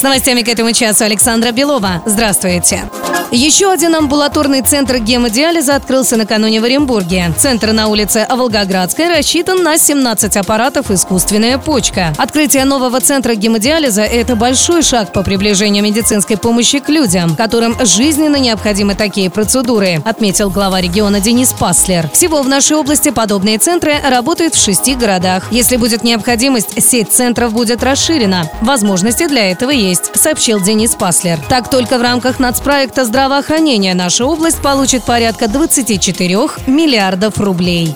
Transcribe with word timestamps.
С 0.00 0.02
новостями 0.02 0.40
к 0.40 0.48
этому 0.48 0.72
часу 0.72 1.04
Александра 1.04 1.52
Белова. 1.52 2.02
Здравствуйте. 2.06 2.88
Еще 3.32 3.70
один 3.70 3.94
амбулаторный 3.94 4.60
центр 4.62 4.98
гемодиализа 4.98 5.76
открылся 5.76 6.16
накануне 6.16 6.60
в 6.60 6.64
Оренбурге. 6.64 7.32
Центр 7.38 7.70
на 7.70 7.86
улице 7.86 8.26
Волгоградской 8.28 9.08
рассчитан 9.08 9.62
на 9.62 9.78
17 9.78 10.36
аппаратов 10.36 10.90
«Искусственная 10.90 11.56
почка». 11.58 12.12
Открытие 12.18 12.64
нового 12.64 13.00
центра 13.00 13.36
гемодиализа– 13.36 14.02
это 14.02 14.34
большой 14.34 14.82
шаг 14.82 15.12
по 15.12 15.22
приближению 15.22 15.84
медицинской 15.84 16.36
помощи 16.36 16.80
к 16.80 16.88
людям, 16.88 17.36
которым 17.36 17.76
жизненно 17.86 18.34
необходимы 18.34 18.96
такие 18.96 19.30
процедуры, 19.30 20.02
отметил 20.04 20.50
глава 20.50 20.80
региона 20.80 21.20
Денис 21.20 21.52
Паслер. 21.52 22.10
Всего 22.10 22.42
в 22.42 22.48
нашей 22.48 22.76
области 22.76 23.10
подобные 23.10 23.58
центры 23.58 24.00
работают 24.02 24.56
в 24.56 24.64
шести 24.64 24.96
городах. 24.96 25.52
Если 25.52 25.76
будет 25.76 26.02
необходимость, 26.02 26.82
сеть 26.82 27.12
центров 27.12 27.52
будет 27.52 27.84
расширена. 27.84 28.50
Возможности 28.60 29.28
для 29.28 29.52
этого 29.52 29.70
есть, 29.70 29.89
сообщил 29.94 30.60
Денис 30.60 30.94
Паслер. 30.94 31.38
Так 31.48 31.70
только 31.70 31.98
в 31.98 32.02
рамках 32.02 32.38
нацпроекта 32.38 33.04
здравоохранения 33.04 33.94
наша 33.94 34.24
область 34.24 34.60
получит 34.62 35.04
порядка 35.04 35.48
24 35.48 36.38
миллиардов 36.66 37.38
рублей. 37.38 37.94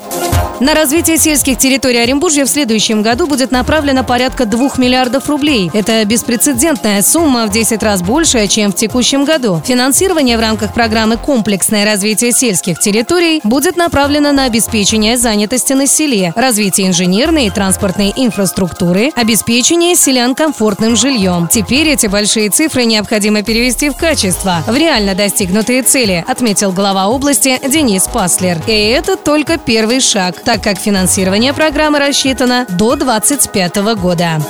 На 0.64 0.73
развитие 0.73 1.18
сельских 1.18 1.59
территорий 1.59 1.98
Оренбуржья 1.98 2.46
в 2.46 2.48
следующем 2.48 3.02
году 3.02 3.27
будет 3.27 3.50
направлено 3.50 4.02
порядка 4.02 4.46
2 4.46 4.70
миллиардов 4.78 5.28
рублей. 5.28 5.70
Это 5.74 6.02
беспрецедентная 6.06 7.02
сумма 7.02 7.45
в 7.45 7.50
10 7.50 7.82
раз 7.82 8.00
большая, 8.00 8.48
чем 8.48 8.72
в 8.72 8.74
текущем 8.74 9.27
году. 9.27 9.60
Финансирование 9.62 10.39
в 10.39 10.41
рамках 10.41 10.72
программы 10.72 11.19
«Комплексное 11.19 11.84
развитие 11.84 12.33
сельских 12.33 12.78
территорий» 12.78 13.42
будет 13.44 13.77
направлено 13.77 14.33
на 14.33 14.47
обеспечение 14.47 15.19
занятости 15.19 15.74
на 15.74 15.86
селе, 15.86 16.33
развитие 16.34 16.89
инженерной 16.89 17.48
и 17.48 17.50
транспортной 17.50 18.14
инфраструктуры, 18.17 19.11
обеспечение 19.17 19.94
селян 19.94 20.34
комфортным 20.34 20.96
жильем. 20.96 21.46
Теперь 21.46 21.89
эти 21.89 22.06
большие 22.06 22.48
цифры 22.48 22.86
необходимо 22.86 23.42
перевести 23.42 23.91
в 23.91 23.96
качество, 23.96 24.64
в 24.67 24.74
реально 24.74 25.14
достигнутые 25.14 25.83
цели, 25.83 26.24
отметил 26.27 26.72
глава 26.72 27.08
области 27.08 27.61
Денис 27.69 28.08
Паслер. 28.11 28.62
И 28.67 28.72
это 28.72 29.17
только 29.17 29.58
первый 29.58 30.00
шаг 30.00 30.42
так 30.55 30.62
как 30.62 30.78
финансирование 30.78 31.52
программы 31.52 31.98
рассчитано 31.98 32.64
до 32.69 32.94
2025 32.94 33.77
года. 33.97 34.41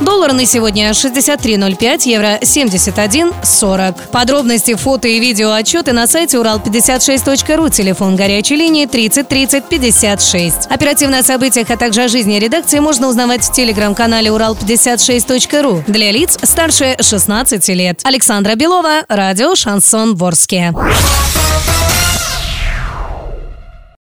Доллар 0.00 0.32
на 0.32 0.46
сегодня 0.46 0.88
63.05, 0.88 2.08
евро 2.08 2.38
71.40. 2.38 3.94
Подробности, 4.10 4.74
фото 4.74 5.06
и 5.08 5.20
видео 5.20 5.52
отчеты 5.52 5.92
на 5.92 6.06
сайте 6.06 6.38
урал56.ру, 6.38 7.68
телефон 7.68 8.16
горячей 8.16 8.56
линии 8.56 8.86
30 8.86 9.28
30 9.28 9.64
56. 9.64 10.66
Оперативно 10.70 11.18
о 11.18 11.22
событиях, 11.22 11.68
а 11.68 11.76
также 11.76 12.04
о 12.04 12.08
жизни 12.08 12.36
редакции 12.36 12.78
можно 12.78 13.08
узнавать 13.08 13.44
в 13.44 13.52
телеграм-канале 13.52 14.30
урал56.ру 14.30 15.84
для 15.86 16.10
лиц 16.10 16.38
старше 16.42 16.96
16 16.98 17.68
лет. 17.68 18.00
Александра 18.04 18.54
Белова, 18.54 19.02
радио 19.10 19.54
«Шансон 19.54 20.16
Ворске». 20.16 20.72